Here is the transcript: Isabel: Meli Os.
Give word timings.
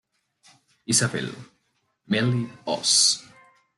Isabel: 0.93 1.29
Meli 2.07 2.49
Os. 2.65 2.91